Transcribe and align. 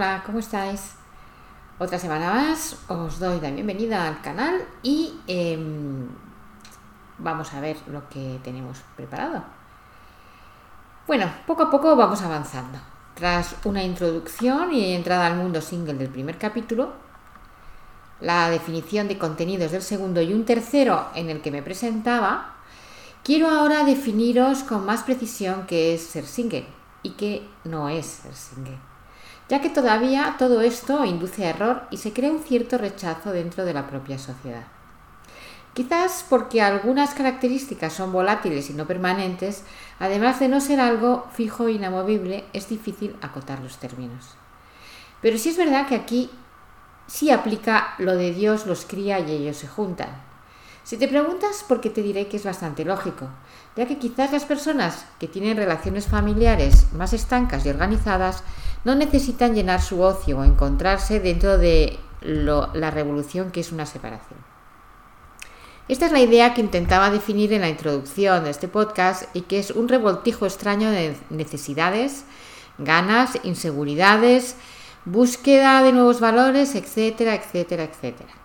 Hola, 0.00 0.22
¿cómo 0.24 0.38
estáis? 0.38 0.94
Otra 1.78 1.98
semana 1.98 2.32
más, 2.32 2.74
os 2.88 3.18
doy 3.18 3.38
la 3.38 3.50
bienvenida 3.50 4.08
al 4.08 4.22
canal 4.22 4.66
y 4.82 5.20
em, 5.26 6.08
vamos 7.18 7.52
a 7.52 7.60
ver 7.60 7.76
lo 7.86 8.08
que 8.08 8.40
tenemos 8.42 8.78
preparado. 8.96 9.44
Bueno, 11.06 11.30
poco 11.46 11.64
a 11.64 11.70
poco 11.70 11.96
vamos 11.96 12.22
avanzando. 12.22 12.78
Tras 13.12 13.56
una 13.64 13.84
introducción 13.84 14.72
y 14.72 14.94
entrada 14.94 15.26
al 15.26 15.36
mundo 15.36 15.60
single 15.60 15.98
del 15.98 16.08
primer 16.08 16.38
capítulo, 16.38 16.94
la 18.22 18.48
definición 18.48 19.06
de 19.06 19.18
contenidos 19.18 19.70
del 19.70 19.82
segundo 19.82 20.22
y 20.22 20.32
un 20.32 20.46
tercero 20.46 21.08
en 21.14 21.28
el 21.28 21.42
que 21.42 21.50
me 21.50 21.62
presentaba, 21.62 22.54
quiero 23.22 23.50
ahora 23.50 23.84
definiros 23.84 24.62
con 24.62 24.86
más 24.86 25.02
precisión 25.02 25.66
qué 25.66 25.92
es 25.92 26.06
ser 26.06 26.24
single 26.24 26.64
y 27.02 27.10
qué 27.10 27.46
no 27.64 27.90
es 27.90 28.06
ser 28.06 28.34
single 28.34 28.89
ya 29.50 29.60
que 29.60 29.68
todavía 29.68 30.36
todo 30.38 30.60
esto 30.60 31.04
induce 31.04 31.44
a 31.44 31.50
error 31.50 31.82
y 31.90 31.96
se 31.96 32.12
crea 32.12 32.30
un 32.30 32.38
cierto 32.38 32.78
rechazo 32.78 33.32
dentro 33.32 33.64
de 33.64 33.74
la 33.74 33.88
propia 33.88 34.16
sociedad. 34.16 34.62
Quizás 35.74 36.24
porque 36.28 36.62
algunas 36.62 37.14
características 37.14 37.92
son 37.92 38.12
volátiles 38.12 38.70
y 38.70 38.74
no 38.74 38.86
permanentes, 38.86 39.64
además 39.98 40.38
de 40.38 40.46
no 40.46 40.60
ser 40.60 40.78
algo 40.78 41.26
fijo 41.32 41.66
e 41.66 41.72
inamovible, 41.72 42.44
es 42.52 42.68
difícil 42.68 43.16
acotar 43.22 43.58
los 43.58 43.78
términos. 43.78 44.36
Pero 45.20 45.36
sí 45.36 45.48
es 45.48 45.56
verdad 45.56 45.88
que 45.88 45.96
aquí 45.96 46.30
sí 47.08 47.32
aplica 47.32 47.94
lo 47.98 48.16
de 48.16 48.32
Dios 48.32 48.66
los 48.66 48.84
cría 48.84 49.18
y 49.18 49.32
ellos 49.32 49.56
se 49.56 49.66
juntan. 49.66 50.29
Si 50.82 50.96
te 50.96 51.08
preguntas 51.08 51.64
por 51.68 51.80
qué 51.80 51.90
te 51.90 52.02
diré 52.02 52.26
que 52.26 52.38
es 52.38 52.44
bastante 52.44 52.84
lógico, 52.84 53.28
ya 53.76 53.86
que 53.86 53.98
quizás 53.98 54.32
las 54.32 54.44
personas 54.44 55.06
que 55.18 55.28
tienen 55.28 55.56
relaciones 55.56 56.06
familiares 56.06 56.92
más 56.94 57.12
estancas 57.12 57.64
y 57.64 57.70
organizadas 57.70 58.42
no 58.84 58.94
necesitan 58.94 59.54
llenar 59.54 59.82
su 59.82 60.00
ocio 60.00 60.38
o 60.38 60.44
encontrarse 60.44 61.20
dentro 61.20 61.58
de 61.58 61.98
la 62.22 62.90
revolución 62.90 63.50
que 63.50 63.60
es 63.60 63.72
una 63.72 63.86
separación. 63.86 64.40
Esta 65.88 66.06
es 66.06 66.12
la 66.12 66.20
idea 66.20 66.54
que 66.54 66.60
intentaba 66.60 67.10
definir 67.10 67.52
en 67.52 67.62
la 67.62 67.68
introducción 67.68 68.44
de 68.44 68.50
este 68.50 68.68
podcast 68.68 69.24
y 69.34 69.42
que 69.42 69.58
es 69.58 69.72
un 69.72 69.88
revoltijo 69.88 70.46
extraño 70.46 70.90
de 70.90 71.16
necesidades, 71.30 72.24
ganas, 72.78 73.38
inseguridades, 73.42 74.56
búsqueda 75.04 75.82
de 75.82 75.92
nuevos 75.92 76.20
valores, 76.20 76.74
etcétera, 76.74 77.34
etcétera, 77.34 77.84
etcétera. 77.84 78.39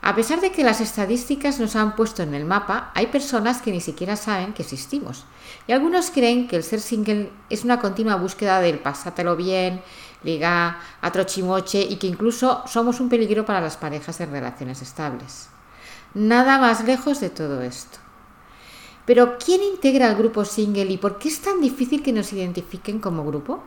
A 0.00 0.14
pesar 0.14 0.40
de 0.40 0.52
que 0.52 0.62
las 0.64 0.80
estadísticas 0.80 1.58
nos 1.58 1.74
han 1.74 1.96
puesto 1.96 2.22
en 2.22 2.32
el 2.34 2.44
mapa, 2.44 2.92
hay 2.94 3.08
personas 3.08 3.60
que 3.60 3.72
ni 3.72 3.80
siquiera 3.80 4.16
saben 4.16 4.52
que 4.52 4.62
existimos. 4.62 5.24
Y 5.66 5.72
algunos 5.72 6.10
creen 6.10 6.46
que 6.46 6.56
el 6.56 6.62
ser 6.62 6.80
single 6.80 7.30
es 7.50 7.64
una 7.64 7.80
continua 7.80 8.14
búsqueda 8.14 8.60
del 8.60 8.78
pasátelo 8.78 9.36
bien, 9.36 9.82
liga, 10.22 10.80
atrochimoche 11.00 11.80
y 11.80 11.96
que 11.96 12.06
incluso 12.06 12.62
somos 12.66 13.00
un 13.00 13.08
peligro 13.08 13.44
para 13.44 13.60
las 13.60 13.76
parejas 13.76 14.20
en 14.20 14.30
relaciones 14.30 14.82
estables. 14.82 15.48
Nada 16.14 16.58
más 16.58 16.84
lejos 16.84 17.20
de 17.20 17.30
todo 17.30 17.60
esto. 17.62 17.98
Pero 19.04 19.36
¿quién 19.38 19.62
integra 19.62 20.08
el 20.08 20.16
grupo 20.16 20.44
single 20.44 20.92
y 20.92 20.98
por 20.98 21.18
qué 21.18 21.28
es 21.28 21.40
tan 21.40 21.60
difícil 21.60 22.02
que 22.02 22.12
nos 22.12 22.32
identifiquen 22.32 23.00
como 23.00 23.24
grupo? 23.24 23.62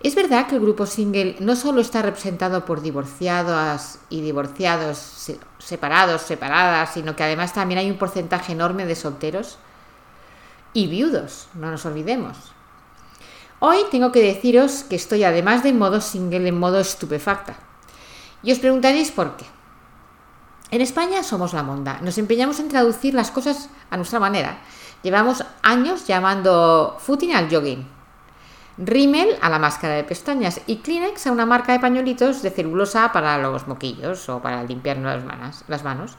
Es 0.00 0.14
verdad 0.14 0.46
que 0.46 0.54
el 0.54 0.60
grupo 0.60 0.86
single 0.86 1.36
no 1.40 1.56
solo 1.56 1.80
está 1.80 2.02
representado 2.02 2.64
por 2.64 2.82
divorciados 2.82 3.98
y 4.08 4.20
divorciados, 4.20 5.32
separados, 5.58 6.22
separadas, 6.22 6.94
sino 6.94 7.16
que 7.16 7.24
además 7.24 7.52
también 7.52 7.80
hay 7.80 7.90
un 7.90 7.98
porcentaje 7.98 8.52
enorme 8.52 8.86
de 8.86 8.94
solteros 8.94 9.58
y 10.72 10.86
viudos, 10.86 11.48
no 11.54 11.72
nos 11.72 11.84
olvidemos. 11.84 12.36
Hoy 13.58 13.78
tengo 13.90 14.12
que 14.12 14.22
deciros 14.22 14.84
que 14.84 14.94
estoy 14.94 15.24
además 15.24 15.64
de 15.64 15.72
modo 15.72 16.00
single 16.00 16.46
en 16.46 16.60
modo 16.60 16.78
estupefacta. 16.78 17.56
Y 18.44 18.52
os 18.52 18.60
preguntaréis 18.60 19.10
por 19.10 19.36
qué. 19.36 19.46
En 20.70 20.80
España 20.80 21.24
somos 21.24 21.54
la 21.54 21.64
monda, 21.64 21.98
nos 22.02 22.18
empeñamos 22.18 22.60
en 22.60 22.68
traducir 22.68 23.14
las 23.14 23.32
cosas 23.32 23.68
a 23.90 23.96
nuestra 23.96 24.20
manera. 24.20 24.60
Llevamos 25.02 25.42
años 25.62 26.06
llamando 26.06 26.96
footing 27.00 27.34
al 27.34 27.50
jogging 27.50 27.97
Rimmel 28.78 29.36
a 29.40 29.48
la 29.48 29.58
máscara 29.58 29.94
de 29.94 30.04
pestañas 30.04 30.60
y 30.66 30.76
Kleenex 30.76 31.26
a 31.26 31.32
una 31.32 31.46
marca 31.46 31.72
de 31.72 31.80
pañuelitos 31.80 32.42
de 32.42 32.50
celulosa 32.50 33.10
para 33.12 33.36
los 33.38 33.66
moquillos 33.66 34.28
o 34.28 34.40
para 34.40 34.62
limpiar 34.62 34.98
las 34.98 35.24
manos. 35.24 35.64
Las 35.66 35.82
manos. 35.82 36.16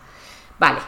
Vale, 0.59 0.79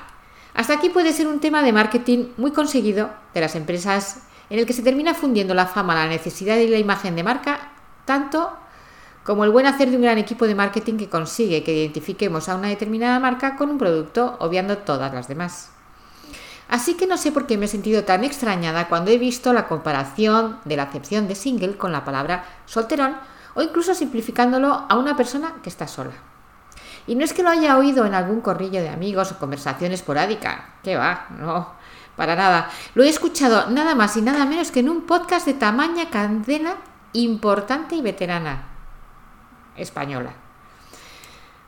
hasta 0.53 0.73
aquí 0.73 0.89
puede 0.89 1.13
ser 1.13 1.27
un 1.27 1.39
tema 1.39 1.63
de 1.63 1.71
marketing 1.71 2.33
muy 2.35 2.51
conseguido 2.51 3.09
de 3.33 3.41
las 3.41 3.55
empresas 3.55 4.23
en 4.49 4.59
el 4.59 4.65
que 4.65 4.73
se 4.73 4.83
termina 4.83 5.13
fundiendo 5.13 5.53
la 5.53 5.65
fama, 5.65 5.95
la 5.95 6.07
necesidad 6.07 6.57
y 6.57 6.67
la 6.67 6.77
imagen 6.77 7.15
de 7.15 7.23
marca, 7.23 7.71
tanto 8.03 8.51
como 9.23 9.45
el 9.45 9.51
buen 9.51 9.65
hacer 9.65 9.89
de 9.89 9.95
un 9.95 10.01
gran 10.01 10.17
equipo 10.17 10.45
de 10.47 10.55
marketing 10.55 10.97
que 10.97 11.09
consigue 11.09 11.63
que 11.63 11.73
identifiquemos 11.73 12.49
a 12.49 12.55
una 12.55 12.67
determinada 12.67 13.19
marca 13.19 13.55
con 13.55 13.69
un 13.69 13.77
producto, 13.77 14.35
obviando 14.39 14.79
todas 14.79 15.13
las 15.13 15.29
demás. 15.29 15.71
Así 16.71 16.93
que 16.95 17.05
no 17.05 17.17
sé 17.17 17.33
por 17.33 17.47
qué 17.47 17.57
me 17.57 17.65
he 17.65 17.67
sentido 17.67 18.05
tan 18.05 18.23
extrañada 18.23 18.87
cuando 18.87 19.11
he 19.11 19.17
visto 19.17 19.51
la 19.51 19.67
comparación 19.67 20.57
de 20.63 20.77
la 20.77 20.83
acepción 20.83 21.27
de 21.27 21.35
single 21.35 21.75
con 21.75 21.91
la 21.91 22.05
palabra 22.05 22.45
solterón 22.65 23.17
o 23.55 23.61
incluso 23.61 23.93
simplificándolo 23.93 24.85
a 24.87 24.95
una 24.95 25.17
persona 25.17 25.55
que 25.61 25.67
está 25.67 25.85
sola. 25.85 26.13
Y 27.07 27.15
no 27.15 27.25
es 27.25 27.33
que 27.33 27.43
lo 27.43 27.49
haya 27.49 27.77
oído 27.77 28.05
en 28.05 28.13
algún 28.13 28.39
corrillo 28.39 28.81
de 28.81 28.87
amigos 28.87 29.33
o 29.33 29.37
conversación 29.37 29.91
esporádica, 29.91 30.75
que 30.81 30.95
va, 30.95 31.27
no, 31.37 31.73
para 32.15 32.37
nada. 32.37 32.69
Lo 32.95 33.03
he 33.03 33.09
escuchado 33.09 33.69
nada 33.69 33.93
más 33.93 34.15
y 34.15 34.21
nada 34.21 34.45
menos 34.45 34.71
que 34.71 34.79
en 34.79 34.88
un 34.88 35.01
podcast 35.01 35.45
de 35.45 35.55
tamaña 35.55 36.09
cadena 36.09 36.75
importante 37.11 37.95
y 37.95 38.01
veterana 38.01 38.63
española. 39.75 40.41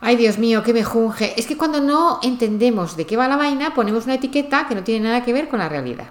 Ay, 0.06 0.18
Dios 0.18 0.38
mío, 0.38 0.64
qué 0.64 0.74
me 0.74 0.84
junge. 0.84 1.34
Es 1.40 1.48
que 1.48 1.56
cuando 1.56 1.80
no 1.80 2.20
entendemos 2.24 2.98
de 2.98 3.06
qué 3.06 3.16
va 3.16 3.30
la 3.30 3.38
vaina, 3.38 3.74
ponemos 3.74 4.04
una 4.04 4.16
etiqueta 4.16 4.68
que 4.68 4.76
no 4.76 4.84
tiene 4.84 5.08
nada 5.08 5.24
que 5.24 5.32
ver 5.32 5.48
con 5.48 5.60
la 5.60 5.70
realidad. 5.70 6.10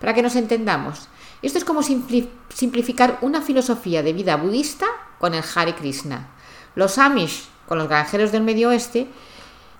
Para 0.00 0.12
que 0.12 0.22
nos 0.22 0.34
entendamos, 0.34 1.08
esto 1.40 1.56
es 1.56 1.64
como 1.64 1.84
simplificar 1.84 3.18
una 3.20 3.40
filosofía 3.40 4.02
de 4.02 4.12
vida 4.12 4.34
budista 4.34 4.86
con 5.20 5.34
el 5.34 5.44
Hare 5.54 5.76
Krishna, 5.76 6.30
los 6.74 6.98
Amish 6.98 7.44
con 7.68 7.78
los 7.78 7.86
granjeros 7.86 8.32
del 8.32 8.42
Medio 8.42 8.70
Oeste 8.70 9.06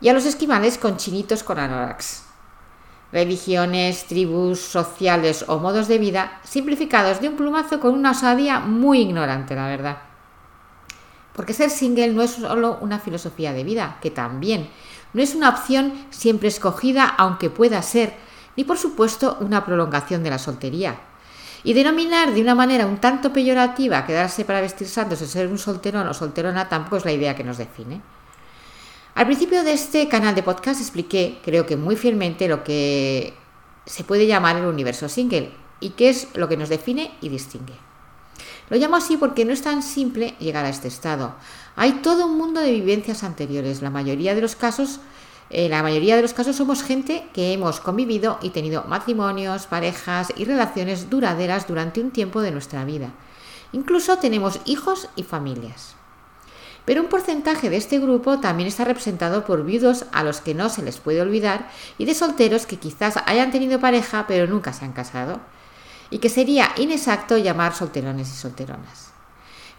y 0.00 0.08
a 0.08 0.12
los 0.12 0.24
esquimales 0.24 0.78
con 0.78 0.96
chinitos 0.96 1.42
con 1.42 1.58
anoraks. 1.58 2.22
Religiones, 3.10 4.06
tribus, 4.06 4.60
sociales 4.60 5.44
o 5.48 5.58
modos 5.58 5.88
de 5.88 5.98
vida 5.98 6.40
simplificados 6.44 7.20
de 7.20 7.30
un 7.30 7.36
plumazo 7.36 7.80
con 7.80 7.94
una 7.94 8.12
osadía 8.12 8.60
muy 8.60 9.00
ignorante, 9.00 9.56
la 9.56 9.66
verdad. 9.66 10.11
Porque 11.32 11.54
ser 11.54 11.70
single 11.70 12.08
no 12.08 12.22
es 12.22 12.32
solo 12.32 12.78
una 12.80 12.98
filosofía 12.98 13.52
de 13.52 13.64
vida, 13.64 13.98
que 14.02 14.10
también, 14.10 14.68
no 15.12 15.22
es 15.22 15.34
una 15.34 15.50
opción 15.50 15.92
siempre 16.10 16.48
escogida, 16.48 17.06
aunque 17.06 17.50
pueda 17.50 17.80
ser, 17.82 18.14
ni 18.56 18.64
por 18.64 18.78
supuesto 18.78 19.36
una 19.40 19.64
prolongación 19.64 20.22
de 20.22 20.30
la 20.30 20.38
soltería. 20.38 21.00
Y 21.64 21.74
denominar 21.74 22.32
de 22.32 22.40
una 22.40 22.54
manera 22.54 22.86
un 22.86 22.98
tanto 22.98 23.32
peyorativa 23.32 24.04
quedarse 24.04 24.44
para 24.44 24.60
vestir 24.60 24.88
santos 24.88 25.22
o 25.22 25.26
ser 25.26 25.46
un 25.46 25.58
solterón 25.58 26.08
o 26.08 26.14
solterona 26.14 26.68
tampoco 26.68 26.96
es 26.96 27.04
la 27.04 27.12
idea 27.12 27.36
que 27.36 27.44
nos 27.44 27.58
define. 27.58 28.00
Al 29.14 29.26
principio 29.26 29.62
de 29.62 29.72
este 29.72 30.08
canal 30.08 30.34
de 30.34 30.42
podcast 30.42 30.80
expliqué, 30.80 31.38
creo 31.44 31.66
que 31.66 31.76
muy 31.76 31.96
fielmente, 31.96 32.48
lo 32.48 32.64
que 32.64 33.34
se 33.84 34.04
puede 34.04 34.26
llamar 34.26 34.56
el 34.56 34.64
universo 34.64 35.08
single 35.08 35.52
y 35.80 35.90
qué 35.90 36.08
es 36.08 36.28
lo 36.34 36.48
que 36.48 36.56
nos 36.56 36.68
define 36.68 37.12
y 37.20 37.28
distingue. 37.28 37.74
Lo 38.72 38.78
llamo 38.78 38.96
así 38.96 39.18
porque 39.18 39.44
no 39.44 39.52
es 39.52 39.60
tan 39.60 39.82
simple 39.82 40.34
llegar 40.38 40.64
a 40.64 40.70
este 40.70 40.88
estado. 40.88 41.34
Hay 41.76 41.92
todo 42.00 42.24
un 42.24 42.38
mundo 42.38 42.58
de 42.58 42.72
vivencias 42.72 43.22
anteriores. 43.22 43.82
La 43.82 43.90
mayoría 43.90 44.34
de 44.34 44.40
los 44.40 44.56
casos, 44.56 45.00
en 45.50 45.72
la 45.72 45.82
mayoría 45.82 46.16
de 46.16 46.22
los 46.22 46.32
casos 46.32 46.56
somos 46.56 46.82
gente 46.82 47.28
que 47.34 47.52
hemos 47.52 47.80
convivido 47.80 48.38
y 48.40 48.48
tenido 48.48 48.84
matrimonios, 48.84 49.66
parejas 49.66 50.32
y 50.38 50.46
relaciones 50.46 51.10
duraderas 51.10 51.68
durante 51.68 52.00
un 52.00 52.12
tiempo 52.12 52.40
de 52.40 52.50
nuestra 52.50 52.86
vida. 52.86 53.10
Incluso 53.72 54.16
tenemos 54.16 54.58
hijos 54.64 55.10
y 55.16 55.24
familias. 55.24 55.94
Pero 56.86 57.02
un 57.02 57.08
porcentaje 57.08 57.68
de 57.68 57.76
este 57.76 57.98
grupo 57.98 58.40
también 58.40 58.68
está 58.68 58.86
representado 58.86 59.44
por 59.44 59.66
viudos 59.66 60.06
a 60.12 60.24
los 60.24 60.40
que 60.40 60.54
no 60.54 60.70
se 60.70 60.80
les 60.80 60.96
puede 60.96 61.20
olvidar 61.20 61.68
y 61.98 62.06
de 62.06 62.14
solteros 62.14 62.64
que 62.64 62.78
quizás 62.78 63.18
hayan 63.26 63.50
tenido 63.50 63.80
pareja 63.80 64.24
pero 64.26 64.46
nunca 64.46 64.72
se 64.72 64.86
han 64.86 64.94
casado 64.94 65.40
y 66.12 66.18
que 66.18 66.28
sería 66.28 66.72
inexacto 66.76 67.38
llamar 67.38 67.74
solterones 67.74 68.30
y 68.30 68.36
solteronas. 68.36 69.10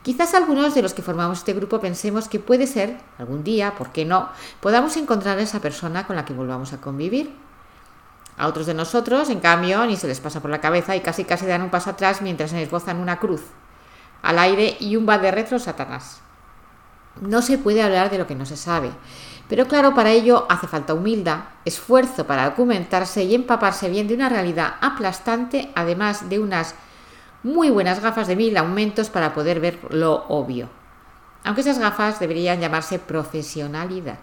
Quizás 0.02 0.34
algunos 0.34 0.74
de 0.74 0.82
los 0.82 0.96
que 0.96 1.04
formamos 1.04 1.38
este 1.38 1.54
grupo 1.54 1.80
pensemos 1.80 2.28
que 2.28 2.40
puede 2.40 2.66
ser, 2.66 2.98
algún 3.20 3.44
día, 3.44 3.76
¿por 3.76 3.92
qué 3.92 4.04
no?, 4.04 4.30
podamos 4.60 4.98
encontrar 4.98 5.38
a 5.38 5.44
esa 5.44 5.62
persona 5.62 6.08
con 6.08 6.16
la 6.16 6.26
que 6.26 6.34
volvamos 6.34 6.74
a 6.74 6.82
convivir. 6.82 7.34
A 8.36 8.48
otros 8.48 8.66
de 8.66 8.74
nosotros, 8.74 9.30
en 9.30 9.40
cambio, 9.40 9.86
ni 9.86 9.96
se 9.96 10.08
les 10.08 10.20
pasa 10.20 10.42
por 10.42 10.50
la 10.50 10.60
cabeza 10.60 10.96
y 10.96 11.02
casi 11.02 11.24
casi 11.24 11.46
dan 11.46 11.62
un 11.62 11.70
paso 11.70 11.92
atrás 11.92 12.24
mientras 12.24 12.50
se 12.50 12.64
esbozan 12.64 12.98
una 12.98 13.20
cruz 13.20 13.44
al 14.24 14.40
aire 14.40 14.76
y 14.80 14.96
un 14.96 15.08
va 15.08 15.20
de 15.20 15.30
retro 15.30 15.60
Satanás. 15.60 16.22
No 17.22 17.44
se 17.44 17.60
puede 17.60 17.84
hablar 17.84 18.10
de 18.10 18.18
lo 18.18 18.26
que 18.26 18.34
no 18.34 18.48
se 18.48 18.58
sabe, 18.58 18.90
pero 19.54 19.68
claro, 19.68 19.94
para 19.94 20.10
ello 20.10 20.48
hace 20.50 20.66
falta 20.66 20.96
humildad, 20.96 21.42
esfuerzo 21.64 22.26
para 22.26 22.46
documentarse 22.46 23.24
y 23.24 23.36
empaparse 23.36 23.88
bien 23.88 24.08
de 24.08 24.16
una 24.16 24.28
realidad 24.28 24.78
aplastante, 24.82 25.70
además 25.76 26.28
de 26.28 26.40
unas 26.40 26.74
muy 27.44 27.70
buenas 27.70 28.02
gafas 28.02 28.26
de 28.26 28.36
mil 28.36 28.58
aumentos 28.58 29.12
para 29.12 29.36
poder 29.36 29.60
ver 29.60 29.78
lo 29.92 30.26
obvio. 30.28 30.70
Aunque 31.44 31.62
esas 31.62 31.78
gafas 31.78 32.20
deberían 32.20 32.62
llamarse 32.62 32.98
profesionalidad. 32.98 34.18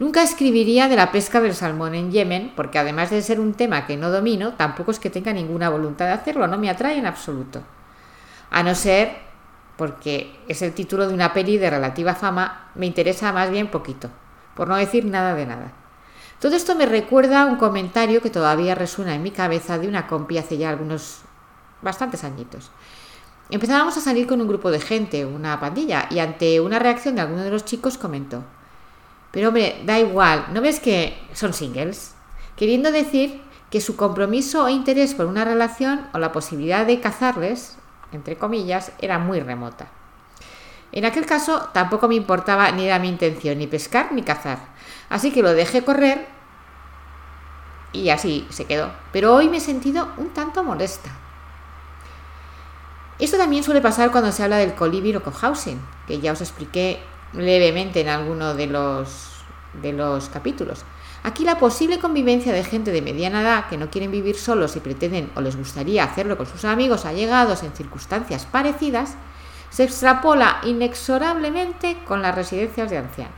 Nunca 0.00 0.24
escribiría 0.24 0.88
de 0.88 0.96
la 0.96 1.12
pesca 1.12 1.40
del 1.40 1.54
salmón 1.54 1.94
en 1.94 2.10
Yemen, 2.10 2.54
porque 2.56 2.80
además 2.80 3.10
de 3.10 3.22
ser 3.22 3.38
un 3.38 3.54
tema 3.54 3.86
que 3.86 3.96
no 3.96 4.10
domino, 4.10 4.54
tampoco 4.54 4.90
es 4.90 4.98
que 4.98 5.10
tenga 5.10 5.32
ninguna 5.32 5.68
voluntad 5.68 6.06
de 6.06 6.12
hacerlo, 6.14 6.48
no 6.48 6.58
me 6.58 6.70
atrae 6.70 6.98
en 6.98 7.06
absoluto. 7.06 7.62
A 8.50 8.64
no 8.64 8.74
ser 8.74 9.12
porque 9.76 10.40
es 10.48 10.60
el 10.62 10.72
título 10.72 11.06
de 11.06 11.14
una 11.14 11.32
peli 11.32 11.56
de 11.56 11.70
relativa 11.70 12.16
fama, 12.16 12.70
me 12.74 12.86
interesa 12.86 13.32
más 13.32 13.48
bien 13.50 13.68
poquito, 13.68 14.10
por 14.54 14.68
no 14.68 14.76
decir 14.76 15.04
nada 15.04 15.34
de 15.34 15.46
nada. 15.46 15.72
Todo 16.40 16.56
esto 16.56 16.74
me 16.74 16.86
recuerda 16.86 17.42
a 17.42 17.46
un 17.46 17.56
comentario 17.56 18.20
que 18.20 18.30
todavía 18.30 18.74
resuena 18.74 19.14
en 19.14 19.22
mi 19.22 19.30
cabeza 19.30 19.78
de 19.78 19.88
una 19.88 20.06
compi 20.06 20.38
hace 20.38 20.58
ya 20.58 20.70
algunos 20.70 21.22
bastantes 21.82 22.24
añitos. 22.24 22.70
Empezábamos 23.50 23.96
a 23.96 24.00
salir 24.00 24.26
con 24.26 24.40
un 24.40 24.48
grupo 24.48 24.70
de 24.70 24.80
gente, 24.80 25.26
una 25.26 25.60
pandilla, 25.60 26.06
y 26.10 26.18
ante 26.18 26.60
una 26.60 26.78
reacción 26.78 27.14
de 27.14 27.20
alguno 27.20 27.42
de 27.42 27.50
los 27.50 27.64
chicos 27.64 27.98
comentó, 27.98 28.42
pero 29.30 29.48
hombre, 29.48 29.82
da 29.84 29.98
igual, 29.98 30.46
¿no 30.52 30.60
ves 30.60 30.80
que 30.80 31.18
son 31.32 31.52
singles? 31.52 32.14
Queriendo 32.56 32.92
decir 32.92 33.42
que 33.70 33.80
su 33.80 33.96
compromiso 33.96 34.64
o 34.64 34.68
interés 34.68 35.14
por 35.14 35.26
una 35.26 35.44
relación 35.44 36.06
o 36.14 36.18
la 36.18 36.30
posibilidad 36.32 36.86
de 36.86 37.00
cazarles 37.00 37.76
entre 38.14 38.36
comillas, 38.36 38.92
era 39.00 39.18
muy 39.18 39.40
remota. 39.40 39.88
En 40.96 41.04
aquel 41.04 41.26
caso 41.26 41.70
tampoco 41.72 42.06
me 42.06 42.14
importaba 42.14 42.70
ni 42.70 42.86
era 42.86 43.00
mi 43.00 43.08
intención 43.08 43.58
ni 43.58 43.66
pescar 43.66 44.12
ni 44.12 44.22
cazar, 44.22 44.60
así 45.10 45.32
que 45.32 45.42
lo 45.42 45.52
dejé 45.52 45.84
correr 45.84 46.28
y 47.92 48.10
así 48.10 48.46
se 48.50 48.66
quedó. 48.66 48.92
Pero 49.12 49.34
hoy 49.34 49.48
me 49.48 49.56
he 49.56 49.60
sentido 49.60 50.08
un 50.18 50.28
tanto 50.30 50.62
molesta. 50.62 51.10
Esto 53.18 53.36
también 53.36 53.64
suele 53.64 53.80
pasar 53.80 54.12
cuando 54.12 54.30
se 54.30 54.44
habla 54.44 54.58
del 54.58 54.74
colibri 54.74 55.16
o 55.16 55.22
cohousing, 55.22 55.80
que 56.06 56.20
ya 56.20 56.30
os 56.30 56.40
expliqué 56.40 57.02
levemente 57.32 58.00
en 58.00 58.08
alguno 58.08 58.54
de 58.54 58.68
los, 58.68 59.44
de 59.82 59.92
los 59.92 60.28
capítulos. 60.28 60.84
Aquí 61.24 61.44
la 61.44 61.58
posible 61.58 61.98
convivencia 61.98 62.52
de 62.52 62.62
gente 62.62 62.92
de 62.92 63.02
mediana 63.02 63.42
edad 63.42 63.68
que 63.68 63.78
no 63.78 63.90
quieren 63.90 64.12
vivir 64.12 64.36
solos 64.36 64.76
y 64.76 64.80
pretenden 64.80 65.32
o 65.34 65.40
les 65.40 65.56
gustaría 65.56 66.04
hacerlo 66.04 66.36
con 66.36 66.46
sus 66.46 66.64
amigos 66.64 67.04
allegados 67.04 67.64
en 67.64 67.72
circunstancias 67.72 68.46
parecidas, 68.46 69.16
se 69.74 69.82
extrapola 69.82 70.60
inexorablemente 70.62 71.98
con 72.04 72.22
las 72.22 72.32
residencias 72.32 72.90
de 72.90 72.98
ancianos. 72.98 73.34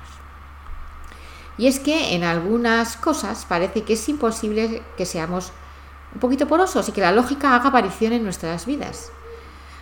Y 1.56 1.66
es 1.66 1.80
que 1.80 2.14
en 2.14 2.24
algunas 2.24 2.98
cosas 2.98 3.46
parece 3.48 3.84
que 3.84 3.94
es 3.94 4.06
imposible 4.10 4.82
que 4.98 5.06
seamos 5.06 5.50
un 6.12 6.20
poquito 6.20 6.46
porosos 6.46 6.90
y 6.90 6.92
que 6.92 7.00
la 7.00 7.12
lógica 7.12 7.54
haga 7.54 7.70
aparición 7.70 8.12
en 8.12 8.22
nuestras 8.22 8.66
vidas. 8.66 9.10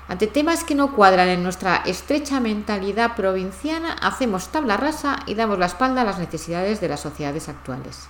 Ante 0.07 0.29
temas 0.29 0.63
que 0.63 0.77
no 0.77 0.93
cuadran 0.93 1.27
en 1.27 1.43
nuestra 1.43 1.83
estrecha 1.87 2.39
mentalidad 2.39 3.17
provinciana, 3.17 3.95
hacemos 3.95 4.47
tabla 4.53 4.77
rasa 4.77 5.25
y 5.27 5.35
damos 5.35 5.59
la 5.59 5.67
espalda 5.67 6.03
a 6.03 6.05
las 6.05 6.21
necesidades 6.21 6.81
de 6.81 6.89
las 6.89 7.01
sociedades 7.01 7.49
actuales. 7.49 8.07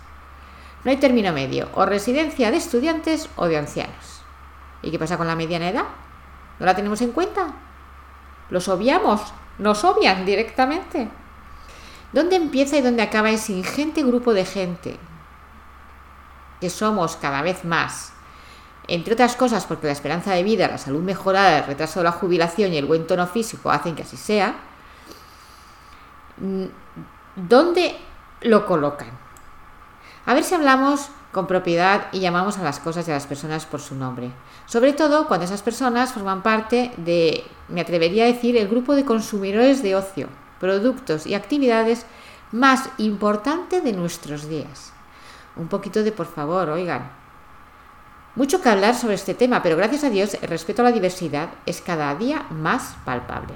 No 0.84 0.90
hay 0.90 0.98
término 0.98 1.32
medio, 1.32 1.70
o 1.72 1.86
residencia 1.86 2.50
de 2.50 2.58
estudiantes 2.58 3.30
o 3.36 3.46
de 3.46 3.56
ancianos. 3.56 4.20
¿Y 4.82 4.90
qué 4.90 4.98
pasa 4.98 5.16
con 5.16 5.28
la 5.28 5.34
mediana 5.34 5.70
edad? 5.70 5.86
¿No 6.58 6.66
la 6.66 6.76
tenemos 6.76 7.00
en 7.00 7.12
cuenta? 7.12 7.54
¿Los 8.50 8.68
obviamos? 8.68 9.20
¿Nos 9.58 9.84
obvian 9.84 10.24
directamente? 10.24 11.08
¿Dónde 12.12 12.36
empieza 12.36 12.76
y 12.76 12.82
dónde 12.82 13.02
acaba 13.02 13.30
ese 13.30 13.52
ingente 13.52 14.02
grupo 14.02 14.34
de 14.34 14.44
gente 14.44 14.98
que 16.60 16.70
somos 16.70 17.16
cada 17.16 17.42
vez 17.42 17.64
más 17.64 18.14
entre 18.86 19.14
otras 19.14 19.36
cosas 19.36 19.64
porque 19.66 19.86
la 19.86 19.92
esperanza 19.92 20.32
de 20.32 20.42
vida, 20.42 20.68
la 20.68 20.78
salud 20.78 21.02
mejorada, 21.02 21.58
el 21.58 21.64
retraso 21.64 22.00
de 22.00 22.04
la 22.04 22.12
jubilación 22.12 22.72
y 22.72 22.76
el 22.76 22.86
buen 22.86 23.06
tono 23.06 23.26
físico 23.26 23.70
hacen 23.70 23.94
que 23.94 24.02
así 24.02 24.16
sea, 24.16 24.54
mm, 26.38 26.64
¿dónde 27.36 27.96
lo 28.42 28.66
colocan? 28.66 29.08
A 30.26 30.34
ver 30.34 30.44
si 30.44 30.54
hablamos 30.54 31.08
con 31.34 31.46
propiedad 31.46 32.06
y 32.12 32.20
llamamos 32.20 32.56
a 32.56 32.62
las 32.62 32.78
cosas 32.78 33.06
y 33.06 33.10
a 33.10 33.14
las 33.14 33.26
personas 33.26 33.66
por 33.66 33.80
su 33.80 33.94
nombre. 33.94 34.30
Sobre 34.64 34.94
todo 34.94 35.28
cuando 35.28 35.44
esas 35.44 35.60
personas 35.60 36.12
forman 36.12 36.42
parte 36.42 36.92
de, 36.96 37.44
me 37.68 37.82
atrevería 37.82 38.24
a 38.24 38.28
decir, 38.28 38.56
el 38.56 38.68
grupo 38.68 38.94
de 38.94 39.04
consumidores 39.04 39.82
de 39.82 39.96
ocio, 39.96 40.28
productos 40.60 41.26
y 41.26 41.34
actividades 41.34 42.06
más 42.52 42.88
importante 42.96 43.82
de 43.82 43.92
nuestros 43.92 44.48
días. 44.48 44.92
Un 45.56 45.68
poquito 45.68 46.02
de 46.02 46.12
por 46.12 46.26
favor, 46.26 46.70
oigan, 46.70 47.10
mucho 48.36 48.62
que 48.62 48.68
hablar 48.68 48.94
sobre 48.94 49.14
este 49.14 49.34
tema, 49.34 49.62
pero 49.62 49.76
gracias 49.76 50.04
a 50.04 50.10
Dios 50.10 50.34
el 50.40 50.48
respeto 50.48 50.82
a 50.82 50.86
la 50.86 50.92
diversidad 50.92 51.50
es 51.66 51.80
cada 51.80 52.14
día 52.14 52.46
más 52.50 52.96
palpable. 53.04 53.54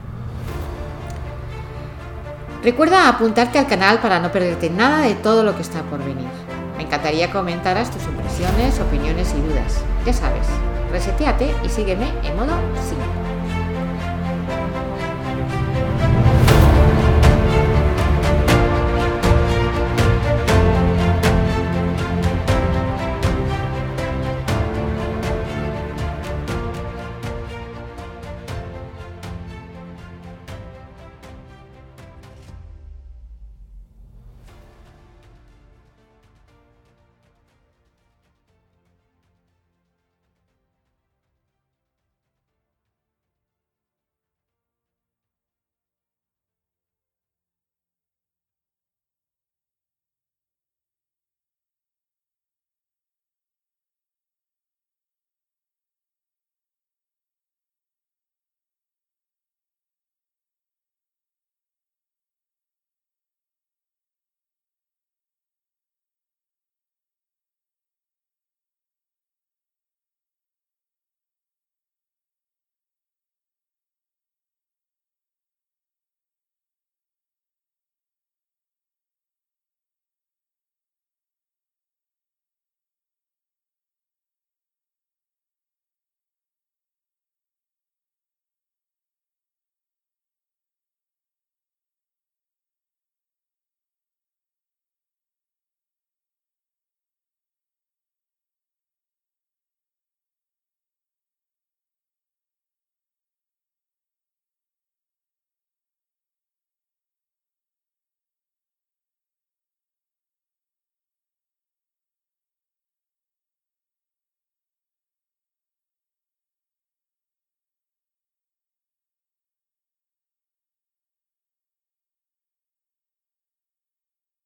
Recuerda 2.63 3.09
apuntarte 3.09 3.59
al 3.59 3.69
canal 3.69 4.01
para 4.01 4.19
no 4.19 4.33
perderte 4.33 4.69
nada 4.69 5.03
de 5.03 5.15
todo 5.15 5.45
lo 5.45 5.55
que 5.55 5.63
está 5.63 5.83
por 5.83 6.01
venir. 6.01 6.48
Me 6.79 6.85
encantaría 6.85 7.29
comentaras 7.33 7.91
tus 7.91 8.05
impresiones, 8.05 8.79
opiniones 8.79 9.35
y 9.37 9.41
dudas. 9.41 9.83
Ya 10.07 10.13
sabes, 10.13 10.47
reseteate 10.93 11.53
y 11.65 11.69
sígueme 11.69 12.07
en 12.23 12.37
modo 12.37 12.55
5. 12.89 13.28